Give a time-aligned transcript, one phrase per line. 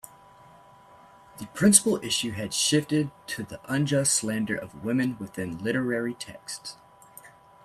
[1.37, 6.75] The principal issue had shifted to the unjust slander of women within literary texts.